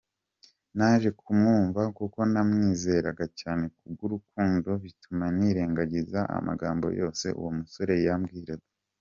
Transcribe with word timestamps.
Naje 0.77 1.09
kumwumva 1.19 1.81
kuko 1.97 2.19
namwizeraga 2.31 3.25
cyane 3.39 3.65
kubw’urukundo 3.77 4.69
bituma 4.83 5.25
nirengagiza 5.37 6.19
amagambo 6.37 6.85
yose 6.99 7.25
uwo 7.39 7.51
musore 7.59 7.93
yambwiraga. 8.07 8.67